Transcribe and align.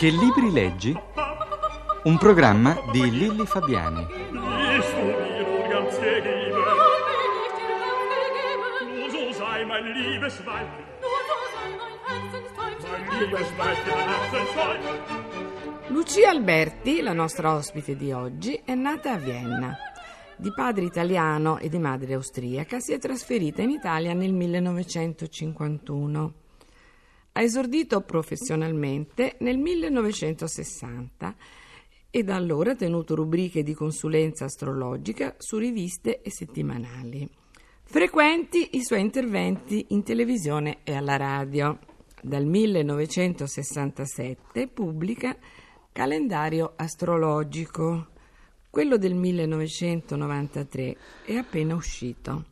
Che 0.00 0.08
libri 0.08 0.50
leggi? 0.50 0.98
Un 2.04 2.16
programma 2.16 2.74
di 2.90 3.10
Lilli 3.10 3.44
Fabiani. 3.44 4.06
Herzensweib. 10.22 10.68
Lucia 15.88 16.30
Alberti, 16.30 17.02
la 17.02 17.12
nostra 17.12 17.54
ospite 17.54 17.94
di 17.94 18.10
oggi, 18.10 18.58
è 18.64 18.74
nata 18.74 19.12
a 19.12 19.18
Vienna. 19.18 19.76
Di 20.34 20.50
padre 20.50 20.86
italiano 20.86 21.58
e 21.58 21.68
di 21.68 21.78
madre 21.78 22.14
austriaca 22.14 22.80
si 22.80 22.94
è 22.94 22.98
trasferita 22.98 23.60
in 23.60 23.68
Italia 23.68 24.14
nel 24.14 24.32
1951. 24.32 26.39
Ha 27.32 27.42
esordito 27.42 28.00
professionalmente 28.00 29.36
nel 29.40 29.58
1960 29.58 31.36
e 32.10 32.24
da 32.24 32.34
allora 32.34 32.72
ha 32.72 32.76
tenuto 32.76 33.14
rubriche 33.14 33.62
di 33.62 33.72
consulenza 33.72 34.46
astrologica 34.46 35.36
su 35.38 35.58
riviste 35.58 36.22
e 36.22 36.30
settimanali. 36.30 37.28
Frequenti 37.84 38.76
i 38.76 38.82
suoi 38.82 39.00
interventi 39.00 39.86
in 39.90 40.02
televisione 40.02 40.78
e 40.84 40.94
alla 40.94 41.16
radio. 41.16 41.78
Dal 42.22 42.44
1967 42.44 44.68
pubblica 44.68 45.34
Calendario 45.92 46.74
astrologico. 46.76 48.06
Quello 48.70 48.96
del 48.96 49.14
1993 49.14 50.96
è 51.24 51.34
appena 51.34 51.74
uscito. 51.74 52.44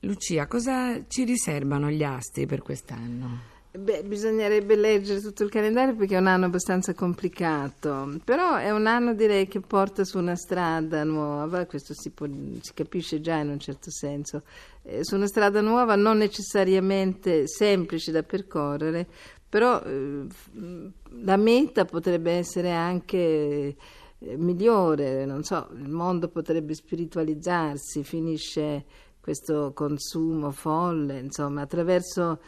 Lucia, 0.00 0.46
cosa 0.46 1.06
ci 1.08 1.24
riservano 1.24 1.90
gli 1.90 2.02
astri 2.02 2.46
per 2.46 2.62
quest'anno? 2.62 3.48
Beh, 3.72 4.02
bisognerebbe 4.02 4.74
leggere 4.74 5.20
tutto 5.20 5.44
il 5.44 5.50
calendario 5.50 5.94
perché 5.94 6.16
è 6.16 6.18
un 6.18 6.26
anno 6.26 6.46
abbastanza 6.46 6.92
complicato, 6.92 8.18
però 8.24 8.56
è 8.56 8.70
un 8.72 8.86
anno 8.86 9.14
direi 9.14 9.46
che 9.46 9.60
porta 9.60 10.04
su 10.04 10.18
una 10.18 10.34
strada 10.34 11.04
nuova, 11.04 11.66
questo 11.66 11.94
si, 11.94 12.10
può, 12.10 12.26
si 12.60 12.74
capisce 12.74 13.20
già 13.20 13.36
in 13.36 13.50
un 13.50 13.60
certo 13.60 13.92
senso, 13.92 14.42
eh, 14.82 15.04
su 15.04 15.14
una 15.14 15.28
strada 15.28 15.60
nuova 15.60 15.94
non 15.94 16.16
necessariamente 16.16 17.46
semplice 17.46 18.10
da 18.10 18.24
percorrere, 18.24 19.06
però 19.48 19.80
eh, 19.82 20.26
la 21.22 21.36
meta 21.36 21.84
potrebbe 21.84 22.32
essere 22.32 22.72
anche 22.72 23.76
eh, 24.18 24.36
migliore, 24.36 25.24
non 25.26 25.44
so, 25.44 25.68
il 25.76 25.88
mondo 25.88 26.26
potrebbe 26.26 26.74
spiritualizzarsi, 26.74 28.02
finisce 28.02 28.84
questo 29.20 29.72
consumo 29.74 30.50
folle, 30.50 31.18
insomma, 31.18 31.62
attraverso 31.62 32.40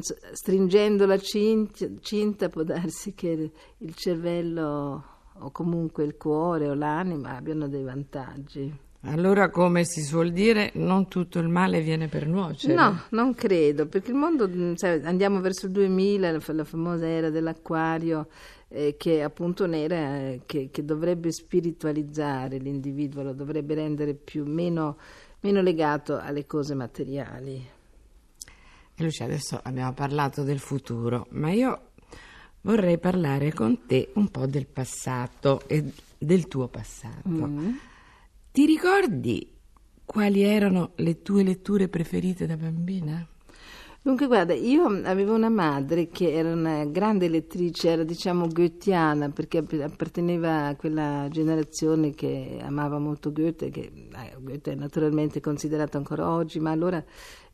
so, 0.00 0.16
stringendo 0.32 1.06
la 1.06 1.18
cinta, 1.18 1.86
cinta 2.00 2.48
può 2.48 2.62
darsi 2.62 3.14
che 3.14 3.50
il 3.76 3.94
cervello 3.94 5.04
o 5.38 5.50
comunque 5.50 6.04
il 6.04 6.16
cuore 6.16 6.68
o 6.68 6.74
l'anima 6.74 7.36
abbiano 7.36 7.68
dei 7.68 7.82
vantaggi. 7.82 8.84
Allora, 9.08 9.50
come 9.50 9.84
si 9.84 10.02
suol 10.02 10.32
dire, 10.32 10.72
non 10.74 11.06
tutto 11.06 11.38
il 11.38 11.48
male 11.48 11.80
viene 11.80 12.08
per 12.08 12.26
nuocere. 12.26 12.74
No, 12.74 13.02
non 13.10 13.34
credo, 13.34 13.86
perché 13.86 14.10
il 14.10 14.16
mondo, 14.16 14.50
sai, 14.74 15.00
andiamo 15.04 15.40
verso 15.40 15.66
il 15.66 15.72
2000, 15.72 16.32
la, 16.32 16.40
la 16.44 16.64
famosa 16.64 17.06
era 17.06 17.30
dell'acquario, 17.30 18.26
eh, 18.68 18.96
che 18.98 19.22
appunto 19.22 19.62
un'era 19.62 20.18
eh, 20.18 20.40
che, 20.44 20.70
che, 20.72 20.84
dovrebbe 20.84 21.30
spiritualizzare 21.30 22.56
l'individuo, 22.58 23.22
lo 23.22 23.32
dovrebbe 23.32 23.74
rendere 23.74 24.14
più, 24.14 24.44
meno, 24.44 24.96
meno 25.40 25.60
legato 25.60 26.18
alle 26.18 26.46
cose 26.46 26.74
materiali. 26.74 27.74
E 28.94 29.02
Lucia, 29.02 29.24
adesso 29.24 29.60
abbiamo 29.62 29.92
parlato 29.92 30.42
del 30.42 30.58
futuro, 30.58 31.26
ma 31.30 31.50
io 31.50 31.90
vorrei 32.62 32.98
parlare 32.98 33.52
con 33.52 33.86
te 33.86 34.10
un 34.14 34.28
po' 34.28 34.46
del 34.46 34.66
passato 34.66 35.62
e 35.68 35.92
del 36.18 36.48
tuo 36.48 36.68
passato. 36.68 37.28
Mm. 37.28 37.72
Ti 38.50 38.66
ricordi 38.66 39.52
quali 40.04 40.42
erano 40.42 40.92
le 40.96 41.20
tue 41.20 41.42
letture 41.42 41.88
preferite 41.88 42.46
da 42.46 42.56
bambina? 42.56 43.26
Dunque, 44.06 44.28
guarda, 44.28 44.54
io 44.54 44.86
avevo 45.02 45.34
una 45.34 45.48
madre 45.48 46.06
che 46.06 46.30
era 46.30 46.52
una 46.52 46.84
grande 46.84 47.28
lettrice, 47.28 47.88
era 47.88 48.04
diciamo 48.04 48.46
goetheana, 48.46 49.30
perché 49.30 49.58
apparteneva 49.58 50.66
a 50.68 50.76
quella 50.76 51.26
generazione 51.28 52.12
che 52.12 52.60
amava 52.62 53.00
molto 53.00 53.32
Goethe, 53.32 53.68
che 53.70 53.90
eh, 53.92 54.36
Goethe 54.38 54.70
è 54.70 54.74
naturalmente 54.76 55.40
considerato 55.40 55.96
ancora 55.96 56.30
oggi, 56.30 56.60
ma 56.60 56.70
allora 56.70 57.04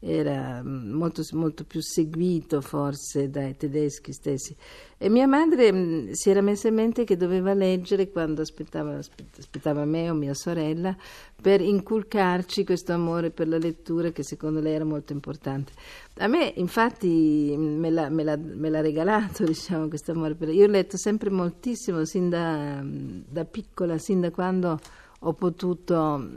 era 0.05 0.61
mm, 0.63 0.91
molto, 0.91 1.23
molto, 1.33 1.65
più 1.65 1.81
seguito 1.81 2.61
forse 2.61 3.31
dai 3.31 3.57
tedeschi 3.57 4.13
stessi. 4.13 4.55
E 4.99 5.09
mia 5.09 5.29
madre 5.29 5.73
mm, 5.73 6.11
si 6.11 6.29
era 6.29 6.41
messa 6.41 6.67
in 6.67 6.75
mente 6.75 7.05
che 7.05 7.17
doveva 7.17 7.55
leggere 7.55 8.11
quando 8.11 8.43
aspettava, 8.43 8.99
aspettava 9.39 9.85
me 9.85 10.11
o 10.11 10.15
mia 10.15 10.35
sorella 10.35 10.97
per 11.41 11.61
inculcarci 11.61 12.65
questo 12.65 12.93
amore 12.93 13.31
per 13.31 13.47
la 13.47 13.59
lettura 13.59 14.11
che 14.11 14.25
secondo 14.25 14.61
lei 14.61 14.75
era 14.75 14.85
molto 14.85 15.13
importante. 15.13 15.73
A 16.17 16.27
me 16.27 16.53
infatti 16.57 17.55
mm, 17.57 17.79
me 17.79 17.91
l'ha, 17.91 18.09
me 18.09 18.25
l'ha, 18.25 18.37
me 18.37 18.71
l'ha 18.71 18.81
regalato 18.81 19.45
diciamo, 19.47 19.87
questo 19.87 20.11
amore 20.11 20.35
per 20.35 20.49
Io 20.49 20.65
ho 20.65 20.71
letto 20.71 20.97
sempre 20.97 21.31
moltissimo 21.31 22.05
sin 22.05 22.29
da, 22.29 22.83
da 22.85 23.45
piccola, 23.45 23.99
sin 23.99 24.21
da 24.21 24.33
quando 24.33 24.81
ho 25.21 25.33
potuto, 25.35 26.29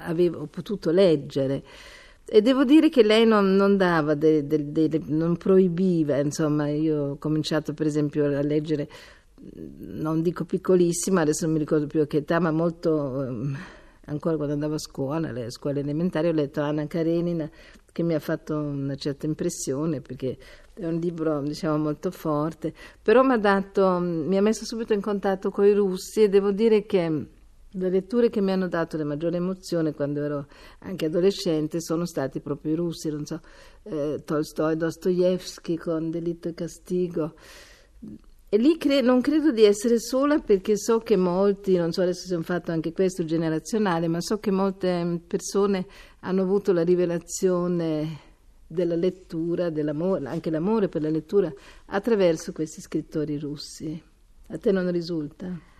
avevo, 0.00 0.40
ho 0.40 0.46
potuto 0.46 0.90
leggere. 0.90 1.62
E 2.34 2.40
devo 2.40 2.64
dire 2.64 2.88
che 2.88 3.02
lei 3.02 3.26
non, 3.26 3.56
non 3.56 3.76
dava, 3.76 4.14
de, 4.14 4.46
de, 4.46 4.72
de, 4.72 5.02
non 5.08 5.36
proibiva, 5.36 6.16
insomma, 6.16 6.70
io 6.70 7.10
ho 7.10 7.16
cominciato 7.18 7.74
per 7.74 7.86
esempio 7.86 8.24
a 8.24 8.40
leggere, 8.40 8.88
non 9.80 10.22
dico 10.22 10.46
piccolissima, 10.46 11.20
adesso 11.20 11.44
non 11.44 11.52
mi 11.52 11.58
ricordo 11.58 11.86
più 11.86 12.00
a 12.00 12.06
che 12.06 12.16
età, 12.16 12.40
ma 12.40 12.50
molto, 12.50 13.22
ehm, 13.22 13.54
ancora 14.06 14.36
quando 14.36 14.54
andavo 14.54 14.76
a 14.76 14.78
scuola, 14.78 15.28
alle 15.28 15.50
scuole 15.50 15.80
elementari, 15.80 16.28
ho 16.28 16.32
letto 16.32 16.62
Anna 16.62 16.86
Karenina, 16.86 17.50
che 17.92 18.02
mi 18.02 18.14
ha 18.14 18.18
fatto 18.18 18.56
una 18.56 18.94
certa 18.94 19.26
impressione, 19.26 20.00
perché 20.00 20.38
è 20.72 20.86
un 20.86 20.94
libro, 20.94 21.42
diciamo, 21.42 21.76
molto 21.76 22.10
forte, 22.10 22.72
però 23.02 23.22
mi 23.22 23.34
ha 23.34 23.38
dato, 23.38 23.98
mi 24.00 24.38
ha 24.38 24.42
messo 24.42 24.64
subito 24.64 24.94
in 24.94 25.02
contatto 25.02 25.50
con 25.50 25.66
i 25.66 25.74
russi 25.74 26.22
e 26.22 26.30
devo 26.30 26.50
dire 26.50 26.86
che 26.86 27.26
le 27.72 27.90
letture 27.90 28.28
che 28.28 28.40
mi 28.40 28.52
hanno 28.52 28.68
dato 28.68 28.96
le 28.96 29.04
maggiori 29.04 29.36
emozioni 29.36 29.92
quando 29.92 30.22
ero 30.22 30.46
anche 30.80 31.06
adolescente 31.06 31.80
sono 31.80 32.04
stati 32.04 32.40
proprio 32.40 32.72
i 32.72 32.76
russi, 32.76 33.10
non 33.10 33.24
so, 33.24 33.40
eh, 33.84 34.22
Tolstoi, 34.24 34.76
Dostoevsky 34.76 35.76
con 35.76 36.10
Delitto 36.10 36.48
e 36.48 36.54
Castigo. 36.54 37.34
E 38.48 38.58
lì 38.58 38.76
cre- 38.76 39.00
non 39.00 39.22
credo 39.22 39.50
di 39.50 39.62
essere 39.62 39.98
sola 39.98 40.38
perché 40.38 40.76
so 40.76 40.98
che 40.98 41.16
molti, 41.16 41.76
non 41.76 41.92
so 41.92 42.02
adesso 42.02 42.26
se 42.26 42.34
ho 42.34 42.42
fatto 42.42 42.70
anche 42.70 42.92
questo 42.92 43.24
generazionale, 43.24 44.08
ma 44.08 44.20
so 44.20 44.38
che 44.38 44.50
molte 44.50 45.22
persone 45.26 45.86
hanno 46.20 46.42
avuto 46.42 46.74
la 46.74 46.82
rivelazione 46.82 48.18
della 48.66 48.96
lettura, 48.96 49.70
dell'amore, 49.70 50.26
anche 50.26 50.50
l'amore 50.50 50.88
per 50.88 51.00
la 51.00 51.08
lettura, 51.08 51.50
attraverso 51.86 52.52
questi 52.52 52.82
scrittori 52.82 53.38
russi. 53.38 54.02
A 54.48 54.58
te 54.58 54.70
non 54.70 54.90
risulta? 54.90 55.71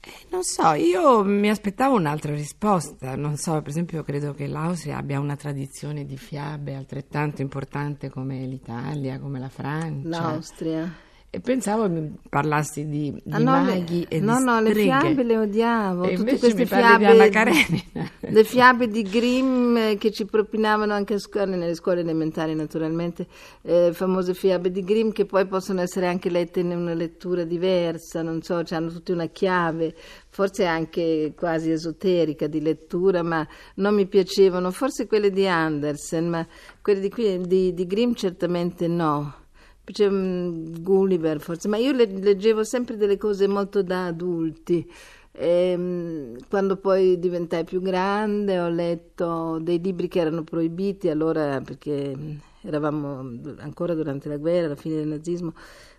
Eh, 0.00 0.26
non 0.30 0.42
so, 0.42 0.72
io 0.72 1.24
mi 1.24 1.48
aspettavo 1.48 1.96
un'altra 1.96 2.32
risposta. 2.32 3.16
Non 3.16 3.36
so, 3.36 3.60
per 3.60 3.68
esempio, 3.68 4.02
credo 4.02 4.34
che 4.34 4.46
l'Austria 4.46 4.98
abbia 4.98 5.18
una 5.18 5.36
tradizione 5.36 6.04
di 6.04 6.16
fiabe 6.16 6.74
altrettanto 6.74 7.42
importante 7.42 8.08
come 8.08 8.46
l'Italia, 8.46 9.18
come 9.18 9.38
la 9.38 9.48
Francia. 9.48 10.08
L'Austria. 10.08 11.04
E 11.36 11.40
pensavo 11.40 11.86
parlassi 12.30 12.88
di, 12.88 13.12
di 13.12 13.34
ah, 13.34 13.36
no, 13.36 13.50
maghi 13.62 14.06
le, 14.08 14.16
e 14.16 14.20
no, 14.20 14.38
di 14.38 14.44
No, 14.44 14.58
streghe. 14.60 14.72
le 14.72 14.82
fiabe 14.84 15.22
le 15.22 15.36
odiavo. 15.36 16.04
E 16.04 16.14
Tutte 16.14 16.38
queste 16.38 16.64
fiabe. 16.64 17.30
le 18.20 18.44
fiabe 18.44 18.88
di 18.88 19.02
Grimm 19.02 19.96
che 19.98 20.12
ci 20.12 20.24
propinavano 20.24 20.94
anche 20.94 21.12
a 21.12 21.18
scuola, 21.18 21.54
nelle 21.54 21.74
scuole 21.74 22.00
elementari, 22.00 22.54
naturalmente. 22.54 23.26
Eh, 23.60 23.90
famose 23.92 24.32
fiabe 24.32 24.70
di 24.70 24.82
Grimm 24.82 25.10
che 25.10 25.26
poi 25.26 25.46
possono 25.46 25.82
essere 25.82 26.06
anche 26.06 26.30
lette 26.30 26.60
in 26.60 26.70
una 26.70 26.94
lettura 26.94 27.44
diversa, 27.44 28.22
non 28.22 28.40
so, 28.40 28.62
hanno 28.70 28.88
tutte 28.88 29.12
una 29.12 29.26
chiave, 29.26 29.94
forse 30.30 30.64
anche 30.64 31.34
quasi 31.36 31.70
esoterica 31.70 32.46
di 32.46 32.62
lettura, 32.62 33.22
ma 33.22 33.46
non 33.74 33.94
mi 33.94 34.06
piacevano. 34.06 34.70
Forse 34.70 35.06
quelle 35.06 35.30
di 35.30 35.46
Andersen, 35.46 36.30
ma 36.30 36.46
quelle 36.80 37.00
di, 37.00 37.10
qui, 37.10 37.38
di, 37.46 37.74
di 37.74 37.86
Grimm 37.86 38.14
certamente 38.14 38.88
no 38.88 39.44
Gulliver 39.92 41.40
forse, 41.40 41.68
ma 41.68 41.76
io 41.76 41.92
leggevo 41.92 42.64
sempre 42.64 42.96
delle 42.96 43.16
cose 43.16 43.46
molto 43.46 43.82
da 43.82 44.06
adulti. 44.06 44.90
E, 45.38 45.74
um, 45.76 46.36
quando 46.48 46.76
poi 46.76 47.18
diventai 47.18 47.64
più 47.64 47.82
grande 47.82 48.58
ho 48.58 48.70
letto 48.70 49.58
dei 49.60 49.78
libri 49.82 50.08
che 50.08 50.20
erano 50.20 50.44
proibiti 50.44 51.10
allora 51.10 51.60
perché 51.60 52.16
eravamo 52.62 53.18
ancora 53.58 53.92
durante 53.94 54.30
la 54.30 54.38
guerra, 54.38 54.66
alla 54.66 54.76
fine 54.76 54.96
del 54.96 55.08
nazismo, 55.08 55.52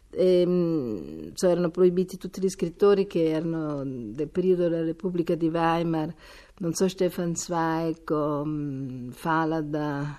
e, 0.10 0.44
um, 0.46 1.32
so, 1.34 1.48
erano 1.48 1.70
proibiti 1.70 2.18
tutti 2.18 2.42
gli 2.42 2.50
scrittori 2.50 3.06
che 3.06 3.30
erano 3.30 3.84
del 3.86 4.28
periodo 4.28 4.64
della 4.70 4.84
Repubblica 4.84 5.36
di 5.36 5.50
Weimar, 5.50 6.14
non 6.58 6.74
so 6.74 6.88
Stefan 6.88 7.36
Zweig 7.36 8.10
o 8.10 8.42
um, 8.42 9.12
Falada, 9.12 10.18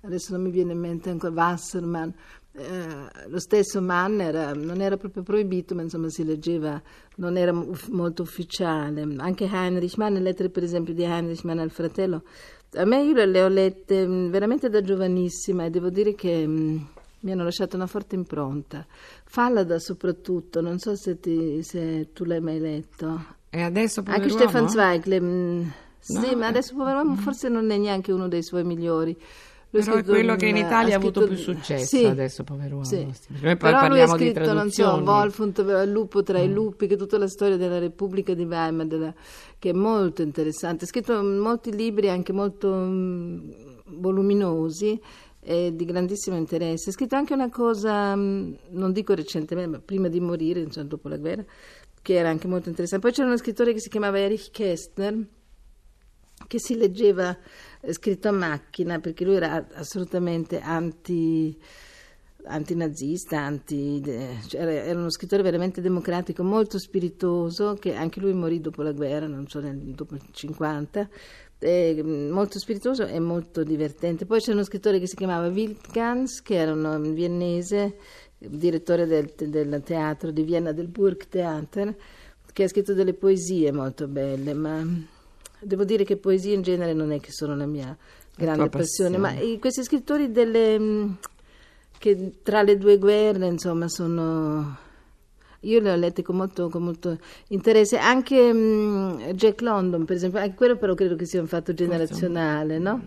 adesso 0.00 0.32
non 0.32 0.42
mi 0.42 0.50
viene 0.50 0.72
in 0.72 0.78
mente 0.78 1.10
ancora 1.10 1.32
Wassermann, 1.32 2.08
eh, 2.56 3.28
lo 3.28 3.38
stesso 3.40 3.80
Mann 3.80 4.20
era, 4.20 4.52
non 4.54 4.80
era 4.80 4.96
proprio 4.96 5.22
proibito, 5.22 5.74
ma 5.74 5.82
insomma 5.82 6.08
si 6.08 6.24
leggeva, 6.24 6.80
non 7.16 7.36
era 7.36 7.52
uff- 7.52 7.88
molto 7.88 8.22
ufficiale. 8.22 9.02
Anche 9.18 9.48
Heinrich 9.50 9.96
Mann, 9.96 10.14
le 10.14 10.20
lettere 10.20 10.50
per 10.50 10.62
esempio 10.62 10.94
di 10.94 11.02
Heinrich 11.02 11.42
Mann 11.44 11.58
al 11.58 11.70
fratello, 11.70 12.22
a 12.76 12.84
me 12.84 13.02
io 13.02 13.24
le, 13.24 13.42
ho 13.42 13.48
lette 13.48 14.06
mh, 14.06 14.30
veramente 14.30 14.68
da 14.68 14.80
giovanissima 14.82 15.64
e 15.64 15.70
devo 15.70 15.90
dire 15.90 16.14
che 16.14 16.46
mh, 16.46 16.86
mi 17.20 17.32
hanno 17.32 17.44
lasciato 17.44 17.76
una 17.76 17.86
forte 17.86 18.14
impronta. 18.14 18.86
Fallada 19.24 19.78
soprattutto, 19.78 20.60
non 20.60 20.78
so 20.78 20.94
se, 20.94 21.18
ti- 21.18 21.62
se 21.62 22.10
tu 22.12 22.24
l'hai 22.24 22.40
mai 22.40 22.60
letto. 22.60 23.24
E 23.50 23.62
adesso 23.62 24.02
Anche? 24.06 24.28
Stefan 24.28 24.68
Zweig, 24.68 25.04
le- 25.06 25.20
mh, 25.20 25.72
sì, 25.98 26.12
No, 26.12 26.36
ma 26.36 26.46
eh. 26.46 26.48
adesso 26.48 26.74
pover'uomo 26.74 27.16
forse 27.16 27.48
non 27.48 27.70
è 27.70 27.78
neanche 27.78 28.12
uno 28.12 28.28
dei 28.28 28.42
suoi 28.42 28.62
migliori. 28.64 29.16
Però 29.82 29.94
è 29.96 30.04
quello 30.04 30.32
un- 30.32 30.38
che 30.38 30.46
in 30.46 30.56
Italia 30.56 30.94
ha 30.94 30.98
avuto 30.98 31.22
scritto- 31.22 31.34
più 31.34 31.42
successo 31.54 31.96
sì, 31.96 32.04
adesso, 32.04 32.44
pover'uomo. 32.44 32.84
sì. 32.84 32.96
Noi 33.04 33.14
poi 33.40 33.56
Però 33.56 33.88
lui 33.88 34.00
ha 34.00 34.06
parliamo 34.06 34.16
scritto, 34.16 34.52
non 34.52 34.70
so. 34.70 35.00
Mm. 35.00 35.06
Wolfund, 35.06 35.58
il 35.84 35.90
lupo 35.90 36.22
tra 36.22 36.38
i 36.38 36.52
lupi, 36.52 36.86
che 36.86 36.96
tutta 36.96 37.18
la 37.18 37.28
storia 37.28 37.56
della 37.56 37.78
Repubblica 37.78 38.34
di 38.34 38.44
Weimar, 38.44 38.86
della- 38.86 39.14
che 39.58 39.70
è 39.70 39.72
molto 39.72 40.22
interessante. 40.22 40.84
Ha 40.84 40.86
scritto 40.86 41.22
molti 41.22 41.74
libri 41.74 42.08
anche 42.08 42.32
molto 42.32 42.68
mm, 42.72 43.50
voluminosi 43.98 45.00
e 45.40 45.72
di 45.74 45.84
grandissimo 45.84 46.36
interesse. 46.36 46.90
Ha 46.90 46.92
scritto 46.92 47.16
anche 47.16 47.34
una 47.34 47.50
cosa, 47.50 48.14
mm, 48.16 48.52
non 48.70 48.92
dico 48.92 49.14
recentemente, 49.14 49.70
ma 49.76 49.82
prima 49.84 50.08
di 50.08 50.20
morire, 50.20 50.60
insomma, 50.60 50.86
dopo 50.86 51.08
la 51.08 51.16
guerra, 51.18 51.44
che 52.00 52.14
era 52.14 52.28
anche 52.28 52.46
molto 52.46 52.68
interessante. 52.68 53.04
Poi 53.06 53.14
c'era 53.14 53.26
uno 53.28 53.36
scrittore 53.36 53.72
che 53.72 53.80
si 53.80 53.88
chiamava 53.88 54.18
Erich 54.18 54.50
Kästner, 54.50 55.26
che 56.46 56.58
si 56.58 56.76
leggeva 56.76 57.30
eh, 57.30 57.36
scritto 57.92 58.28
a 58.28 58.32
macchina 58.32 58.98
perché 58.98 59.24
lui 59.24 59.36
era 59.36 59.66
assolutamente 59.74 60.60
anti 60.60 61.58
antinazista, 62.46 63.40
anti, 63.40 64.02
cioè 64.46 64.60
era, 64.60 64.98
uno 64.98 65.10
scrittore 65.10 65.42
veramente 65.42 65.80
democratico, 65.80 66.42
molto 66.42 66.78
spiritoso, 66.78 67.74
che 67.74 67.94
anche 67.94 68.20
lui 68.20 68.32
morì 68.34 68.60
dopo 68.60 68.82
la 68.82 68.92
guerra, 68.92 69.26
non 69.26 69.46
so, 69.48 69.60
dopo 69.62 70.14
il 70.14 70.22
50, 70.30 71.08
eh, 71.58 72.02
molto 72.02 72.58
spiritoso 72.58 73.06
e 73.06 73.18
molto 73.18 73.62
divertente. 73.62 74.26
Poi 74.26 74.40
c'è 74.40 74.52
uno 74.52 74.64
scrittore 74.64 74.98
che 74.98 75.06
si 75.06 75.16
chiamava 75.16 75.48
Wildgans, 75.48 76.42
che 76.42 76.56
era 76.56 76.72
un 76.72 77.14
viennese, 77.14 77.96
direttore 78.38 79.06
del, 79.06 79.32
del 79.36 79.82
teatro 79.82 80.30
di 80.30 80.42
Vienna, 80.42 80.72
del 80.72 80.88
Burgtheater, 80.88 81.96
che 82.52 82.64
ha 82.64 82.68
scritto 82.68 82.92
delle 82.92 83.14
poesie 83.14 83.72
molto 83.72 84.06
belle, 84.06 84.52
ma 84.52 84.86
devo 85.64 85.84
dire 85.84 86.04
che 86.04 86.16
poesie 86.16 86.54
in 86.54 86.62
genere 86.62 86.92
non 86.92 87.12
è 87.12 87.20
che 87.20 87.32
sono 87.32 87.54
la 87.56 87.66
mia 87.66 87.96
grande 88.36 88.68
passione, 88.68 89.16
ma 89.16 89.28
passione. 89.28 89.52
i- 89.52 89.58
questi 89.58 89.82
scrittori 89.82 90.30
delle, 90.30 90.78
mh, 90.78 91.16
che 91.98 92.32
tra 92.42 92.62
le 92.62 92.76
due 92.76 92.98
guerre, 92.98 93.46
insomma, 93.46 93.88
sono... 93.88 94.76
Io 95.60 95.80
le 95.80 95.92
ho 95.92 95.96
lette 95.96 96.22
con 96.22 96.36
molto, 96.36 96.68
con 96.68 96.82
molto 96.82 97.18
interesse, 97.48 97.96
anche 97.96 98.52
mh, 98.52 99.32
Jack 99.32 99.62
London, 99.62 100.04
per 100.04 100.16
esempio, 100.16 100.38
anche 100.38 100.54
quello 100.54 100.76
però 100.76 100.92
credo 100.92 101.16
che 101.16 101.24
sia 101.24 101.40
un 101.40 101.46
fatto 101.46 101.72
generazionale, 101.72 102.78
no? 102.78 103.06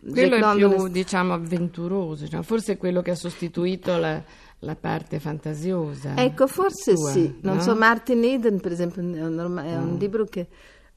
Quello 0.00 0.14
Jack 0.14 0.32
è 0.32 0.38
London 0.38 0.74
più, 0.76 0.84
è- 0.86 0.90
diciamo, 0.90 1.34
avventuroso, 1.34 2.26
cioè, 2.26 2.42
forse 2.42 2.72
è 2.72 2.76
quello 2.78 3.02
che 3.02 3.10
ha 3.10 3.14
sostituito 3.14 3.98
la, 3.98 4.22
la 4.60 4.76
parte 4.76 5.18
fantasiosa. 5.18 6.14
Ecco, 6.16 6.46
forse 6.46 6.96
sua, 6.96 7.10
sì. 7.10 7.34
Non 7.42 7.56
no? 7.56 7.62
so, 7.62 7.74
Martin 7.74 8.24
Eden, 8.24 8.60
per 8.60 8.72
esempio, 8.72 9.02
è 9.02 9.22
un, 9.22 9.62
è 9.64 9.76
un 9.76 9.96
libro 9.98 10.24
che 10.24 10.46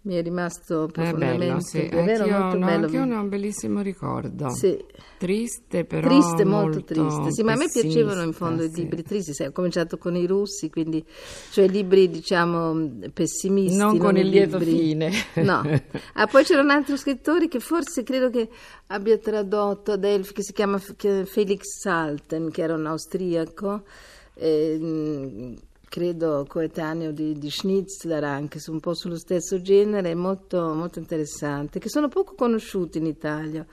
mi 0.08 0.16
è 0.16 0.22
rimasto 0.22 0.86
È 0.86 0.92
profondamente... 0.92 1.46
bello, 1.46 1.60
sì. 1.60 1.80
è 1.80 2.04
vero, 2.04 2.24
Anch'io, 2.24 2.40
molto 2.40 2.58
no, 2.58 2.66
bello. 2.66 2.86
anch'io 2.86 3.06
ne 3.06 3.16
ho 3.16 3.20
un 3.20 3.30
bellissimo 3.30 3.82
ricordo. 3.82 4.50
Sì. 4.50 4.84
Triste, 5.18 5.84
però. 5.84 6.08
Triste, 6.08 6.46
molto, 6.46 6.84
triste. 6.84 7.32
Sì, 7.32 7.44
ma 7.44 7.54
a 7.54 7.56
me 7.58 7.68
piacevano 7.70 8.22
in 8.24 8.32
fondo 8.32 8.64
i 8.64 8.70
sì. 8.70 8.82
libri 8.82 9.04
tristi. 9.04 9.34
Sai, 9.34 9.48
ho 9.48 9.52
cominciato 9.52 9.98
con 9.98 10.16
i 10.16 10.26
russi, 10.26 10.70
quindi 10.70 11.04
cioè 11.52 11.68
libri, 11.68 12.10
diciamo, 12.10 12.90
pessimisti. 13.14 13.78
Non 13.78 13.98
con 13.98 14.16
i 14.16 14.22
il 14.22 14.28
lieto 14.30 14.58
libri- 14.58 14.78
fine. 14.78 15.12
No. 15.44 15.62
Ah, 16.14 16.26
poi 16.28 16.44
c'era 16.44 16.62
un 16.62 16.70
altro 16.70 16.96
scrittore 16.98 17.48
che 17.48 17.60
forse 17.60 18.04
credo 18.04 18.30
che 18.30 18.48
abbia 18.88 19.18
tradotto 19.18 19.92
ad 19.92 20.04
Elf, 20.04 20.32
che 20.32 20.42
si 20.42 20.54
chiama 20.54 20.78
Felix 20.80 21.62
Salten, 21.82 22.50
che 22.50 22.62
era 22.62 22.74
un 22.76 22.86
austriaco. 22.86 23.84
eh, 24.36 25.56
credo 25.90 26.46
coetaneo 26.48 27.12
di, 27.12 27.38
di 27.38 27.50
Schnitzler 27.50 28.24
anche 28.24 28.60
su 28.60 28.72
un 28.72 28.80
po' 28.80 28.94
sullo 28.94 29.18
stesso 29.18 29.62
genere 29.62 30.16
molto, 30.16 30.74
molto 30.74 31.00
interessante 31.00 31.80
che 31.80 31.90
sono 31.90 32.08
poco 32.08 32.36
conosciuti 32.36 32.98
in 32.98 33.06
Italia 33.06 33.66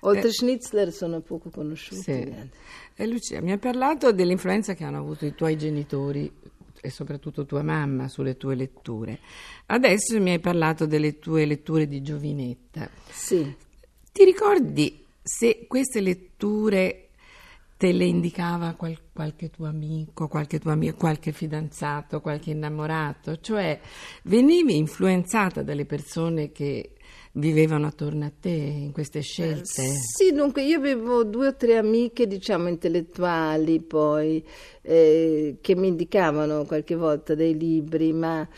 oltre 0.00 0.30
Schnitzler 0.30 0.92
sono 0.92 1.20
poco 1.20 1.50
conosciuti 1.50 2.10
Eh. 2.10 2.24
Sì. 2.24 2.66
E 3.00 3.06
Lucia, 3.06 3.40
mi 3.40 3.52
hai 3.52 3.58
parlato 3.58 4.12
dell'influenza 4.12 4.74
che 4.74 4.84
hanno 4.84 4.98
avuto 4.98 5.24
i 5.24 5.34
tuoi 5.34 5.56
genitori 5.56 6.32
e 6.80 6.90
soprattutto 6.90 7.44
tua 7.44 7.62
mamma 7.62 8.08
sulle 8.08 8.36
tue 8.36 8.54
letture. 8.54 9.18
Adesso 9.66 10.20
mi 10.20 10.30
hai 10.30 10.38
parlato 10.38 10.86
delle 10.86 11.18
tue 11.18 11.44
letture 11.44 11.86
di 11.86 12.02
giovinetta. 12.02 12.88
sì 13.08 13.54
Ti 14.12 14.24
ricordi 14.24 15.04
se 15.22 15.66
queste 15.68 16.00
letture 16.00 17.07
te 17.78 17.92
le 17.92 18.04
indicava 18.06 18.74
qual- 18.74 18.98
qualche 19.12 19.50
tuo 19.50 19.66
amico, 19.66 20.26
qualche 20.26 20.58
tuo 20.58 20.72
amico, 20.72 20.96
qualche 20.96 21.30
fidanzato, 21.30 22.20
qualche 22.20 22.50
innamorato? 22.50 23.38
Cioè, 23.38 23.78
venivi 24.24 24.76
influenzata 24.76 25.62
dalle 25.62 25.86
persone 25.86 26.50
che 26.50 26.94
vivevano 27.34 27.86
attorno 27.86 28.24
a 28.24 28.32
te 28.38 28.50
in 28.50 28.90
queste 28.90 29.20
scelte? 29.20 29.84
Sì, 29.94 30.32
dunque 30.32 30.64
io 30.64 30.76
avevo 30.78 31.22
due 31.22 31.46
o 31.46 31.56
tre 31.56 31.76
amiche, 31.76 32.26
diciamo, 32.26 32.66
intellettuali 32.66 33.80
poi, 33.80 34.44
eh, 34.82 35.58
che 35.60 35.76
mi 35.76 35.86
indicavano 35.86 36.64
qualche 36.64 36.96
volta 36.96 37.36
dei 37.36 37.56
libri, 37.56 38.12
ma 38.12 38.42
eh, 38.42 38.48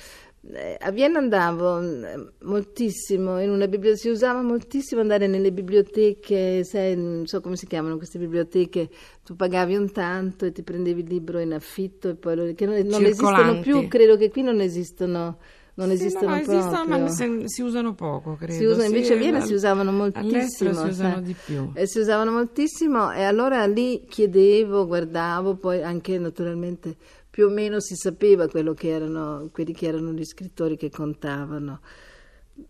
a 0.78 0.90
Vienna 0.90 1.18
andavo 1.18 1.80
eh, 1.80 2.32
moltissimo, 2.42 3.40
in 3.40 3.50
una 3.50 3.68
biblioteca, 3.68 4.00
si 4.00 4.08
usava 4.08 4.40
moltissimo 4.40 5.02
andare 5.02 5.26
nelle 5.26 5.52
biblioteche, 5.52 6.64
sai, 6.64 6.96
non 6.96 7.26
so 7.26 7.40
come 7.40 7.56
si 7.56 7.66
chiamano 7.66 7.98
queste 7.98 8.18
biblioteche, 8.18 8.88
tu 9.22 9.36
pagavi 9.36 9.76
un 9.76 9.92
tanto 9.92 10.46
e 10.46 10.52
ti 10.52 10.62
prendevi 10.62 11.02
il 11.02 11.08
libro 11.08 11.40
in 11.40 11.52
affitto 11.52 12.08
e 12.08 12.14
poi 12.14 12.36
lo, 12.36 12.54
che 12.54 12.64
non, 12.64 12.74
non 12.86 13.04
esistono 13.04 13.60
più, 13.60 13.86
credo 13.86 14.16
che 14.16 14.30
qui 14.30 14.42
non 14.42 14.60
esistono, 14.60 15.36
non 15.74 15.88
Sì, 15.88 15.94
esistono 15.94 16.30
no, 16.30 16.40
esistono, 16.40 16.84
ma 16.86 17.08
se- 17.08 17.42
si 17.48 17.60
usano 17.60 17.94
poco, 17.94 18.34
credo. 18.36 18.52
Si 18.54 18.64
usano, 18.64 18.80
Sì, 18.80 18.86
invece 18.86 19.12
a 19.12 19.16
Vienna 19.16 19.40
si 19.42 19.52
usavano 19.52 19.92
moltissimo. 19.92 20.72
Si 20.72 20.88
usano 20.88 21.14
sai. 21.16 21.22
di 21.22 21.36
più. 21.44 21.70
Eh, 21.74 21.86
si 21.86 21.98
usavano 21.98 22.32
moltissimo 22.32 23.12
e 23.12 23.22
allora 23.22 23.66
lì 23.66 24.04
chiedevo, 24.08 24.86
guardavo, 24.86 25.56
poi 25.56 25.82
anche 25.82 26.18
naturalmente 26.18 26.96
più 27.40 27.48
o 27.48 27.52
meno 27.52 27.80
si 27.80 27.94
sapeva 27.94 28.48
quello 28.48 28.74
che 28.74 28.88
erano, 28.88 29.48
quelli 29.50 29.72
che 29.72 29.86
erano 29.86 30.12
gli 30.12 30.26
scrittori 30.26 30.76
che 30.76 30.90
contavano. 30.90 31.80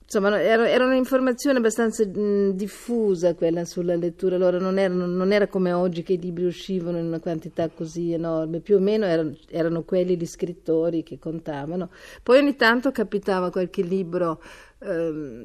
Insomma, 0.04 0.40
era, 0.40 0.70
era 0.70 0.84
un'informazione 0.84 1.58
abbastanza 1.58 2.06
mh, 2.06 2.52
diffusa 2.52 3.34
quella 3.34 3.64
sulla 3.64 3.96
lettura, 3.96 4.36
allora 4.36 4.60
non, 4.60 4.78
erano- 4.78 5.06
non 5.06 5.32
era 5.32 5.48
come 5.48 5.72
oggi 5.72 6.04
che 6.04 6.12
i 6.12 6.20
libri 6.20 6.44
uscivano 6.44 6.98
in 6.98 7.06
una 7.06 7.18
quantità 7.18 7.68
così 7.68 8.12
enorme, 8.12 8.60
più 8.60 8.76
o 8.76 8.78
meno 8.78 9.06
erano, 9.06 9.36
erano 9.48 9.82
quelli 9.82 10.16
gli 10.16 10.24
scrittori 10.24 11.02
che 11.02 11.18
contavano. 11.18 11.90
Poi 12.22 12.38
ogni 12.38 12.54
tanto 12.54 12.92
capitava 12.92 13.50
qualche 13.50 13.82
libro 13.82 14.40
ehm, 14.78 15.44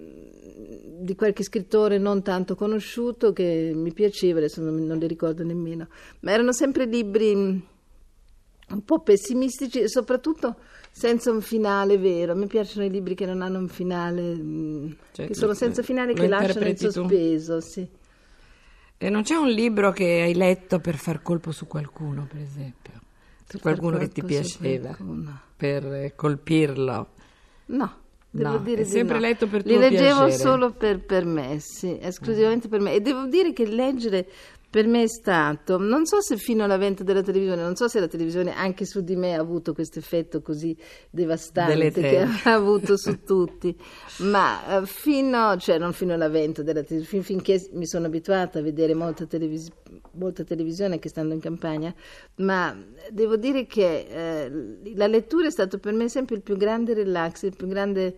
di 1.00 1.16
qualche 1.16 1.42
scrittore 1.42 1.98
non 1.98 2.22
tanto 2.22 2.54
conosciuto 2.54 3.34
che 3.34 3.72
mi 3.74 3.92
piaceva, 3.92 4.38
adesso 4.38 4.62
non, 4.62 4.86
non 4.86 5.00
li 5.00 5.08
ricordo 5.08 5.44
nemmeno, 5.44 5.88
ma 6.20 6.32
erano 6.32 6.52
sempre 6.52 6.86
libri 6.86 7.74
un 8.70 8.84
po' 8.84 9.00
pessimistici 9.00 9.80
e 9.82 9.88
soprattutto 9.90 10.56
senza 10.92 11.32
un 11.32 11.42
finale 11.42 11.98
vero. 11.98 12.32
A 12.32 12.36
me 12.36 12.48
piacciono 12.48 12.86
i 12.86 12.90
libri 12.90 13.16
che 13.16 13.26
non 13.26 13.42
hanno 13.42 13.60
un 13.60 13.68
finale, 13.68 14.22
mh, 14.36 14.96
Cioè, 15.14 15.28
che 15.28 15.34
sono 15.36 15.54
senza 15.54 15.84
finale, 15.84 16.14
che 16.14 16.28
lasciano 16.28 16.68
in 16.68 16.78
sospeso. 16.78 17.60
Sì. 17.62 17.88
E 18.98 19.10
non 19.10 19.24
c'è 19.24 19.36
un 19.36 19.50
libro 19.50 19.92
che 19.92 20.22
hai 20.22 20.34
letto 20.34 20.80
per 20.80 20.96
far 20.96 21.22
colpo 21.22 21.52
su 21.52 21.68
qualcuno, 21.68 22.26
per 22.30 22.40
esempio? 22.42 22.94
Su 23.48 23.60
qualcuno 23.60 23.98
che 23.98 24.08
ti 24.08 24.24
piaceva, 24.24 24.98
per 25.56 25.86
eh, 25.94 26.14
colpirlo. 26.16 27.08
No. 27.68 28.04
Devo 28.30 28.50
No, 28.50 28.58
dire 28.58 28.82
è 28.82 28.84
di 28.84 28.90
sempre 28.90 29.16
no. 29.16 29.22
letto 29.22 29.48
per 29.48 29.66
Li 29.66 29.72
tuo 29.74 29.80
leggevo 29.82 30.26
piacere. 30.26 30.32
solo 30.44 30.72
per, 30.72 31.00
per 31.06 31.24
me, 31.26 31.58
sì, 31.60 31.98
esclusivamente 32.02 32.68
per 32.68 32.82
me. 32.82 32.94
E 32.94 33.00
devo 33.00 33.28
dire 33.28 33.54
che 33.54 33.66
leggere 33.66 34.28
per 34.76 34.88
me 34.88 35.04
è 35.04 35.08
stato, 35.08 35.78
non 35.78 36.06
so 36.06 36.20
se 36.20 36.36
fino 36.36 36.66
all'avvento 36.66 37.06
della 37.06 37.22
televisione, 37.22 37.62
non 37.62 37.78
so 37.78 37.88
se 37.88 38.02
la 38.02 38.10
televisione 38.10 38.54
anche 38.54 38.84
su 38.84 39.00
di 39.00 39.16
me 39.16 39.34
ha 39.34 39.40
avuto 39.40 39.74
questo 39.74 40.00
effetto 40.00 40.42
così 40.42 40.76
devastante 41.10 41.92
che 41.92 42.20
ha 42.44 42.52
avuto 42.52 42.98
su 42.98 43.24
tutti, 43.24 43.74
ma 44.18 44.82
eh, 44.82 44.86
fino, 44.86 45.56
cioè 45.56 45.78
non 45.78 45.94
fino 45.94 46.14
all'avvento 46.14 46.62
della 46.62 46.84
televisione, 46.84 47.24
fin- 47.24 47.24
finché 47.24 47.70
mi 47.72 47.88
sono 47.88 48.08
abituata 48.08 48.60
a 48.60 48.62
vedere 48.62 48.94
molta, 48.94 49.26
televis- 49.26 49.72
molta 50.16 50.44
televisione 50.44 50.96
anche 50.96 51.08
stando 51.08 51.34
in 51.34 51.40
campagna, 51.40 51.96
ma 52.40 52.78
devo 53.10 53.38
dire 53.38 53.68
che 53.68 54.08
eh, 54.10 54.92
la 54.94 55.08
lettura 55.08 55.48
è 55.48 55.52
stato 55.52 55.78
per 55.78 55.94
me 55.94 56.10
sempre 56.10 56.36
il 56.36 56.42
più 56.42 56.58
grande 56.58 56.94
relax, 56.94 57.44
il 57.44 57.56
più 57.56 57.68
grande... 57.68 58.18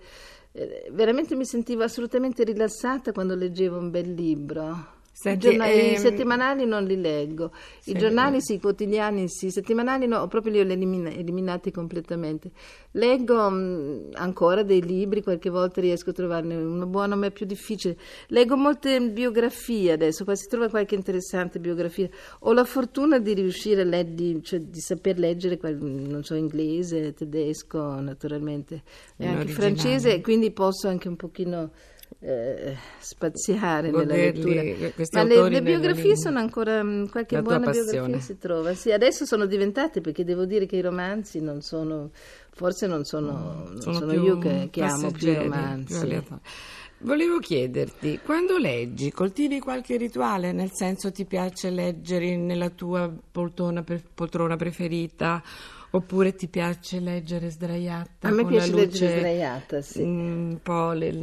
eh, 0.54 0.90
veramente 0.92 1.36
mi 1.36 1.46
sentivo 1.46 1.84
assolutamente 1.84 2.44
rilassata 2.44 3.12
quando 3.12 3.36
leggevo 3.36 3.78
un 3.78 3.92
bel 3.92 4.12
libro. 4.12 4.96
Senti, 5.20 5.50
I, 5.50 5.58
giornali, 5.58 5.92
i 5.94 5.96
ehm, 5.96 5.98
settimanali 5.98 6.66
non 6.66 6.84
li 6.84 6.96
leggo, 7.02 7.52
i 7.86 7.96
Sì, 7.96 7.96
giornali 7.96 8.38
eh. 8.38 8.42
sì, 8.42 8.54
i 8.54 8.60
quotidiani 8.60 9.28
sì, 9.28 9.48
i 9.48 9.52
settimanali 9.52 10.06
no, 10.06 10.28
proprio 10.28 10.52
li 10.52 10.60
ho 10.60 10.62
elimina- 10.62 11.10
eliminati 11.10 11.72
completamente. 11.72 12.52
Leggo 12.92 13.50
mh, 13.50 14.10
ancora 14.14 14.62
dei 14.62 14.80
libri, 14.84 15.24
qualche 15.24 15.50
volta 15.50 15.82
riesco 15.82 16.12
a 16.12 16.14
trovarne 16.14 16.56
uno 16.56 16.86
buono, 16.86 17.16
ma 17.16 17.26
è 17.28 17.32
più 17.32 17.48
difficile. 17.48 17.98
Leggo 18.28 18.56
molte 18.58 19.02
biografie 19.10 19.92
adesso, 19.94 20.24
qua 20.24 20.36
si 20.36 20.48
trova 20.48 20.70
qualche 20.70 20.94
interessante 20.94 21.60
biografia. 21.60 22.08
Ho 22.42 22.54
la 22.54 22.64
fortuna 22.64 23.18
di 23.18 23.34
riuscire 23.34 23.82
a 23.82 23.86
leg- 23.86 24.14
di, 24.14 24.40
cioè, 24.44 24.60
di 24.60 24.80
saper 24.80 25.18
leggere, 25.18 25.58
non 25.80 26.24
so, 26.24 26.36
inglese, 26.36 27.14
tedesco 27.16 28.00
naturalmente, 28.00 28.84
e 29.18 29.26
anche 29.26 29.48
francese, 29.48 30.22
quindi 30.22 30.52
posso 30.52 30.88
anche 30.88 31.08
un 31.08 31.16
pochino... 31.16 31.72
eh, 32.20 32.76
spaziare 33.00 33.92
nella 33.92 34.04
Goderli, 34.04 34.54
lettura 34.54 34.90
questi 34.92 35.16
ma 35.16 35.24
le, 35.24 35.36
le 35.36 35.50
nella 35.50 35.62
biografie 35.62 36.18
sono 36.18 36.40
ancora 36.40 36.84
mh, 36.84 37.10
qualche 37.10 37.36
La 37.36 37.42
tua 37.42 37.52
buona 37.58 37.66
passione. 37.66 37.92
biografia 37.92 38.20
si 38.22 38.38
trova 38.38 38.74
sì, 38.74 38.92
adesso 38.92 39.26
sono 39.26 39.46
diventate 39.46 40.02
perché 40.02 40.24
devo 40.24 40.46
dire 40.46 40.66
che 40.66 40.78
i 40.78 40.82
romanzi 40.82 41.42
non 41.42 41.62
sono 41.62 42.12
forse 42.52 42.88
non 42.88 43.04
sono, 43.04 43.68
non 43.70 43.82
sono 43.94 44.08
più 44.08 44.24
io 44.24 44.38
che, 44.40 44.70
che 44.72 44.82
amo 44.82 45.12
più 45.12 45.30
i 45.30 45.36
romanzi 45.36 46.08
più. 46.08 46.24
Volevo 47.00 47.38
chiederti, 47.38 48.20
quando 48.24 48.58
leggi, 48.58 49.12
coltivi 49.12 49.60
qualche 49.60 49.98
rituale? 49.98 50.52
Nel 50.52 50.72
senso 50.74 51.12
ti 51.12 51.26
piace 51.26 51.70
leggere 51.70 52.36
nella 52.36 52.70
tua 52.70 53.14
poltrona, 53.32 53.84
pre- 53.84 54.04
poltrona 54.14 54.56
preferita? 54.56 55.44
Oppure 55.92 56.36
ti 56.36 56.48
piace 56.48 57.00
leggere 57.00 57.50
sdraiata? 57.50 58.28
a 58.28 58.32
me 58.32 58.46
piace 58.46 58.72
la 58.72 58.76
leggere 58.76 59.06
luce 59.06 59.18
sdraiata 59.20 59.82
sì. 59.82 60.04
mm, 60.04 60.50
Un 60.50 60.60
po' 60.62 60.92
le- 60.92 61.14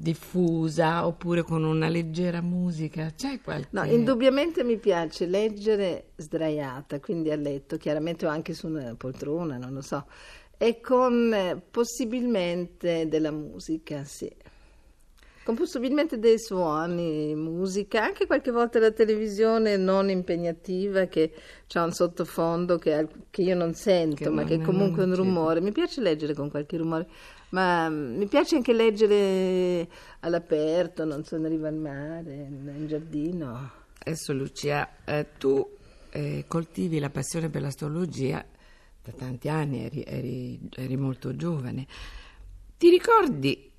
diffusa 0.00 1.06
oppure 1.06 1.42
con 1.42 1.64
una 1.64 1.88
leggera 1.88 2.40
musica? 2.40 3.12
C'è 3.14 3.40
qualche... 3.40 3.68
No, 3.70 3.84
indubbiamente 3.84 4.64
mi 4.64 4.78
piace 4.78 5.26
leggere 5.26 6.12
sdraiata, 6.16 6.98
quindi 6.98 7.30
a 7.30 7.36
letto, 7.36 7.76
chiaramente 7.76 8.26
o 8.26 8.30
anche 8.30 8.52
su 8.52 8.66
una 8.66 8.94
poltrona, 8.96 9.58
non 9.58 9.74
lo 9.74 9.82
so, 9.82 10.06
e 10.56 10.80
con 10.80 11.32
eh, 11.32 11.62
possibilmente 11.70 13.06
della 13.06 13.30
musica, 13.30 14.02
sì. 14.04 14.28
Con 15.42 15.54
possibilmente 15.54 16.18
dei 16.18 16.38
suoni, 16.38 17.34
musica, 17.34 18.04
anche 18.04 18.26
qualche 18.26 18.50
volta 18.50 18.78
la 18.78 18.90
televisione 18.92 19.76
non 19.76 20.10
impegnativa 20.10 21.06
che 21.06 21.32
ha 21.72 21.82
un 21.82 21.92
sottofondo 21.92 22.76
che, 22.78 23.08
che 23.30 23.42
io 23.42 23.56
non 23.56 23.74
sento, 23.74 24.16
Che 24.24 24.28
ma 24.28 24.42
non- 24.42 24.46
che 24.50 24.60
comunque 24.60 25.00
è 25.02 25.04
un 25.04 25.10
non 25.12 25.18
ci- 25.18 25.24
rumore. 25.24 25.60
Mi 25.60 25.72
piace 25.72 26.02
leggere 26.02 26.34
con 26.34 26.50
qualche 26.50 26.76
rumore, 26.76 27.08
ma 27.50 27.88
mm, 27.88 28.16
mi 28.18 28.26
piace 28.26 28.56
anche 28.56 28.72
leggere 28.74 29.88
all'aperto, 30.20 31.04
non 31.04 31.24
so, 31.24 31.36
in 31.36 31.48
riva 31.48 31.68
al 31.68 31.74
mare, 31.74 32.32
in 32.34 32.72
in 32.76 32.86
giardino. 32.86 33.70
Adesso 33.98 34.32
Lucia, 34.34 34.88
eh, 35.04 35.26
tu 35.38 35.66
eh, 36.10 36.44
coltivi 36.48 36.98
la 36.98 37.10
passione 37.10 37.48
per 37.48 37.62
l'astrologia 37.62 38.44
da 39.02 39.12
tanti 39.16 39.48
anni, 39.48 39.84
eri, 39.84 40.04
eri- 40.06 40.60
eri 40.76 40.96
molto 40.96 41.34
giovane. 41.34 41.86
Ti 42.76 42.88
ricordi 42.90 43.69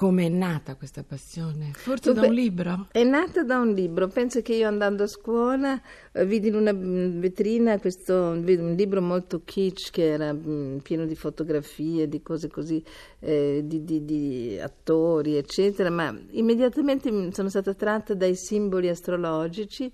come 0.00 0.24
è 0.24 0.28
nata 0.30 0.76
questa 0.76 1.04
passione? 1.06 1.72
Forse 1.74 2.14
da 2.14 2.20
Dunque, 2.22 2.28
un 2.28 2.34
libro? 2.34 2.86
È 2.90 3.04
nata 3.04 3.42
da 3.44 3.58
un 3.58 3.74
libro. 3.74 4.08
Penso 4.08 4.40
che 4.40 4.54
io 4.54 4.66
andando 4.66 5.02
a 5.02 5.06
scuola 5.06 5.78
eh, 6.12 6.24
vidi 6.24 6.48
in 6.48 6.54
una 6.54 6.72
mm, 6.72 7.20
vetrina 7.20 7.78
questo 7.78 8.14
un 8.14 8.74
libro 8.74 9.02
molto 9.02 9.42
kitsch 9.44 9.90
che 9.90 10.12
era 10.12 10.32
mm, 10.32 10.78
pieno 10.78 11.04
di 11.04 11.14
fotografie, 11.14 12.08
di 12.08 12.22
cose 12.22 12.48
così, 12.48 12.82
eh, 13.18 13.60
di, 13.62 13.84
di- 13.84 14.02
di 14.06 14.58
attori, 14.58 15.36
eccetera. 15.36 15.90
Ma 15.90 16.18
immediatamente 16.30 17.12
mm, 17.12 17.28
sono 17.32 17.50
stata 17.50 17.74
tratta 17.74 18.14
dai 18.14 18.36
simboli 18.36 18.88
astrologici. 18.88 19.92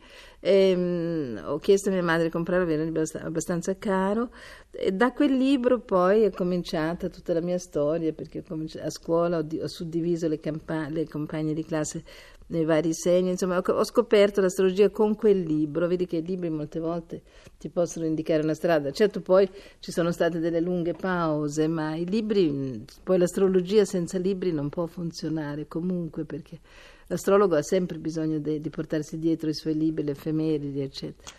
E, 0.48 0.76
mm, 0.76 1.38
ho 1.44 1.58
chiesto 1.58 1.88
a 1.88 1.92
mia 1.92 2.04
madre 2.04 2.26
di 2.26 2.30
comprarlo, 2.30 2.70
era 2.70 2.82
un 2.82 2.90
abbast- 2.90 3.16
abbastanza 3.16 3.76
caro. 3.78 4.30
E 4.70 4.92
da 4.92 5.10
quel 5.10 5.36
libro 5.36 5.80
poi 5.80 6.22
è 6.22 6.30
cominciata 6.30 7.08
tutta 7.08 7.32
la 7.32 7.40
mia 7.40 7.58
storia, 7.58 8.12
perché 8.12 8.44
a 8.80 8.90
scuola 8.90 9.38
ho, 9.38 9.42
di- 9.42 9.60
ho 9.60 9.66
suddiviso 9.66 10.28
le, 10.28 10.38
campa- 10.38 10.88
le 10.88 11.08
compagne 11.08 11.52
di 11.52 11.64
classe 11.64 12.04
nei 12.48 12.64
vari 12.64 12.94
segni, 12.94 13.30
insomma 13.30 13.58
ho, 13.58 13.84
scoperto 13.84 14.40
l'astrologia 14.40 14.88
con 14.90 15.16
quel 15.16 15.40
libro, 15.40 15.88
vedi 15.88 16.06
che 16.06 16.18
i 16.18 16.24
libri 16.24 16.48
molte 16.48 16.78
volte 16.78 17.22
ti 17.58 17.68
possono 17.68 18.06
indicare 18.06 18.44
una 18.44 18.54
strada, 18.54 18.92
certo 18.92 19.20
poi 19.20 19.50
ci 19.80 19.90
sono 19.90 20.12
state 20.12 20.38
delle 20.38 20.60
lunghe 20.60 20.92
pause, 20.92 21.66
ma 21.66 21.96
i 21.96 22.06
libri, 22.06 22.84
poi 23.02 23.18
l'astrologia 23.18 23.84
senza 23.84 24.18
libri 24.18 24.52
non 24.52 24.68
può 24.68 24.86
funzionare 24.86 25.66
comunque 25.66 26.24
perché 26.24 26.60
l'astrologo 27.06 27.56
ha 27.56 27.62
sempre 27.62 27.98
bisogno 27.98 28.38
de- 28.38 28.60
di 28.60 28.70
portarsi 28.70 29.18
dietro 29.18 29.48
i 29.48 29.54
suoi 29.54 29.74
libri, 29.74 30.04
le 30.04 30.12
effemeridi, 30.12 30.80
eccetera. 30.80 31.30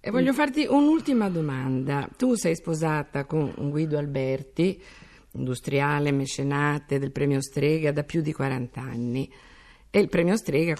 E 0.00 0.10
voglio 0.10 0.32
farti 0.32 0.66
un'ultima 0.68 1.28
domanda. 1.28 2.08
Tu 2.16 2.34
sei 2.34 2.56
sposata 2.56 3.24
con 3.24 3.54
Guido 3.70 3.98
Alberti, 3.98 4.80
industriale, 5.32 6.10
mecenate 6.10 6.98
del 6.98 7.12
premio 7.12 7.40
Strega 7.40 7.92
da 7.92 8.02
più 8.02 8.20
di 8.20 8.32
40 8.32 8.80
anni. 8.80 9.30
E 9.90 9.98
il 10.00 10.08
premio 10.08 10.36
Strega, 10.36 10.74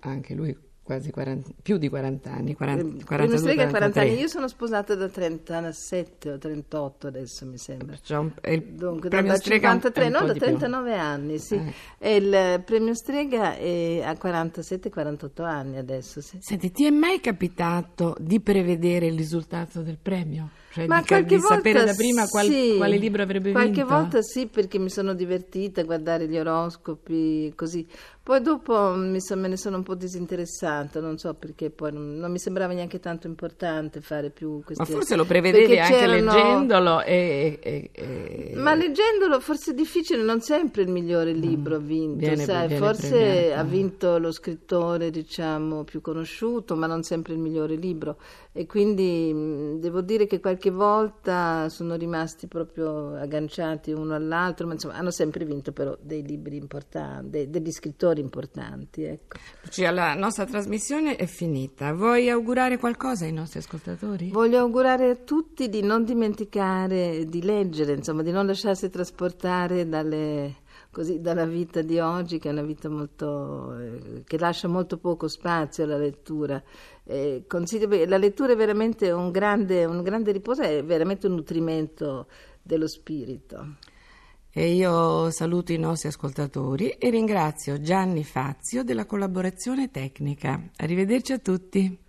anche 0.00 0.34
lui 0.34 0.56
quasi 0.84 1.10
40, 1.10 1.50
più 1.62 1.78
di 1.78 1.88
40 1.88 2.30
anni, 2.30 2.54
40, 2.54 2.82
Primo 2.82 3.04
42, 3.04 3.38
strega 3.38 3.62
ha 3.62 3.66
40 3.70 3.78
43. 3.90 4.00
anni, 4.10 4.20
io 4.20 4.28
sono 4.28 4.48
sposata 4.48 4.94
da 4.94 5.08
37 5.08 6.30
o 6.32 6.38
38 6.38 7.06
adesso 7.06 7.46
mi 7.46 7.56
sembra. 7.58 7.96
Il 8.44 8.62
Dunque, 8.74 9.08
premio 9.08 9.32
da 9.32 9.38
Strega 9.38 9.70
è 9.70 9.72
un- 9.72 9.80
53, 9.80 10.02
è 10.02 10.06
un 10.06 10.12
no, 10.12 10.18
da 10.26 10.32
di 10.34 10.38
più. 10.38 10.46
39 10.48 10.96
anni, 10.96 11.38
sì. 11.38 11.60
E 11.98 12.16
il 12.16 12.62
premio 12.64 12.94
Strega 12.94 13.56
è 13.56 14.02
a 14.04 14.12
47-48 14.12 15.42
anni 15.42 15.78
adesso, 15.78 16.20
sì. 16.20 16.38
Senti, 16.40 16.70
ti 16.70 16.84
è 16.84 16.90
mai 16.90 17.18
capitato 17.20 18.14
di 18.20 18.40
prevedere 18.40 19.06
il 19.06 19.16
risultato 19.16 19.80
del 19.82 19.98
premio? 20.00 20.50
Cioè 20.74 20.86
Ma 20.88 21.00
di, 21.00 21.06
qualche 21.06 21.34
di 21.36 21.40
volta 21.40 21.54
sapere 21.54 21.84
da 21.84 21.94
prima 21.94 22.26
qual- 22.26 22.46
sì. 22.46 22.74
quale 22.76 22.96
libro 22.96 23.22
avrebbe 23.22 23.52
qualche 23.52 23.70
vinto? 23.84 23.94
volta 23.94 24.22
sì, 24.22 24.46
perché 24.48 24.78
mi 24.80 24.90
sono 24.90 25.14
divertita 25.14 25.80
a 25.80 25.84
guardare 25.84 26.26
gli 26.26 26.36
oroscopi, 26.36 27.52
così. 27.54 27.86
Poi 28.24 28.40
dopo 28.40 28.94
mi 28.96 29.20
so- 29.20 29.36
me 29.36 29.48
ne 29.48 29.56
sono 29.58 29.76
un 29.76 29.82
po' 29.82 29.94
disinteressata, 29.94 30.98
non 30.98 31.18
so 31.18 31.34
perché 31.34 31.68
poi 31.70 31.92
non, 31.92 32.16
non 32.16 32.30
mi 32.30 32.38
sembrava 32.38 32.72
neanche 32.72 32.98
tanto 32.98 33.26
importante 33.26 34.00
fare 34.00 34.30
più 34.30 34.62
questi... 34.64 34.82
Ma 34.82 34.88
forse 34.88 35.14
lo 35.14 35.24
prevedevi 35.26 35.78
anche 35.78 35.94
c'erano- 35.94 36.32
leggendolo 36.32 37.02
e... 37.02 37.58
e- 37.62 37.90
e- 37.92 38.52
Ma 38.56 38.74
leggendolo 38.74 39.40
forse 39.40 39.72
è 39.72 39.74
difficile, 39.74 40.22
non 40.22 40.40
sempre 40.40 40.82
il 40.82 40.88
migliore 40.88 41.32
libro 41.32 41.76
ha 41.76 41.78
vinto, 41.78 42.16
Mm. 42.16 42.18
Viene- 42.18 42.44
sai, 42.44 42.66
viene 42.68 42.84
forse 42.84 43.08
premiato. 43.10 43.60
ha 43.60 43.62
vinto 43.64 44.18
lo 44.18 44.32
scrittore, 44.32 45.10
diciamo, 45.10 45.84
più 45.84 46.00
conosciuto, 46.00 46.74
ma 46.76 46.86
non 46.86 47.02
sempre 47.02 47.34
il 47.34 47.38
migliore 47.38 47.74
libro. 47.76 48.16
E 48.52 48.64
quindi 48.66 49.32
mh, 49.34 49.80
devo 49.80 50.00
dire 50.00 50.26
che 50.26 50.40
qualche 50.40 50.63
volta 50.70 51.68
sono 51.68 51.94
rimasti 51.94 52.46
proprio 52.46 53.14
agganciati 53.14 53.92
uno 53.92 54.14
all'altro, 54.14 54.66
ma 54.66 54.74
insomma 54.74 54.94
hanno 54.94 55.10
sempre 55.10 55.44
vinto 55.44 55.72
però 55.72 55.96
dei 56.00 56.22
libri 56.22 56.56
importanti, 56.56 57.48
degli 57.48 57.70
scrittori 57.70 58.20
importanti, 58.20 59.02
ecco. 59.04 59.36
Lucia, 59.62 59.90
la 59.90 60.14
nostra 60.14 60.44
trasmissione 60.44 61.16
è 61.16 61.26
finita. 61.26 61.92
Vuoi 61.92 62.30
augurare 62.30 62.78
qualcosa 62.78 63.24
ai 63.24 63.32
nostri 63.32 63.58
ascoltatori? 63.58 64.30
Voglio 64.30 64.58
augurare 64.58 65.10
a 65.10 65.16
tutti 65.16 65.68
di 65.68 65.82
non 65.82 66.04
dimenticare 66.04 67.24
di 67.26 67.42
leggere, 67.42 67.92
insomma, 67.92 68.22
di 68.22 68.30
non 68.30 68.46
lasciarsi 68.46 68.90
trasportare 68.90 69.88
dalle- 69.88 70.62
così, 70.94 71.20
dalla 71.20 71.44
vita 71.44 71.82
di 71.82 71.98
oggi, 71.98 72.38
che 72.38 72.48
è 72.48 72.52
una 72.52 72.62
vita 72.62 72.88
molto, 72.88 73.76
eh, 73.76 74.22
che 74.24 74.38
lascia 74.38 74.68
molto 74.68 74.96
poco 74.96 75.26
spazio 75.26 75.82
alla 75.84 75.98
lettura. 75.98 76.62
Eh, 77.04 77.44
la 78.06 78.16
lettura 78.16 78.52
è 78.52 78.56
veramente 78.56 79.10
un 79.10 79.30
grande, 79.30 79.84
un 79.84 80.02
grande 80.02 80.30
riposo, 80.30 80.62
è 80.62 80.82
veramente 80.84 81.26
un 81.26 81.34
nutrimento 81.34 82.28
dello 82.62 82.86
spirito. 82.86 83.76
E 84.50 84.72
io 84.72 85.30
saluto 85.30 85.72
i 85.72 85.78
nostri 85.78 86.08
ascoltatori 86.08 86.90
e 86.90 87.10
ringrazio 87.10 87.80
Gianni 87.80 88.22
Fazio 88.22 88.84
della 88.84 89.04
collaborazione 89.04 89.90
tecnica. 89.90 90.70
Arrivederci 90.76 91.32
a 91.32 91.38
tutti. 91.38 92.03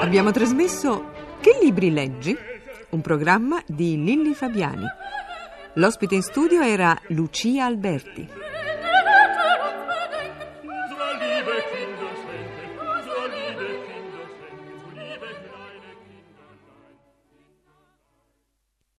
Abbiamo 0.00 0.30
trasmesso 0.30 1.10
Che 1.40 1.58
libri 1.60 1.90
leggi? 1.90 2.36
Un 2.90 3.00
programma 3.00 3.60
di 3.66 4.02
Lilli 4.02 4.34
Fabiani. 4.34 4.84
L'ospite 5.74 6.14
in 6.14 6.22
studio 6.22 6.62
era 6.62 6.96
Lucia 7.08 7.64
Alberti. 7.64 8.39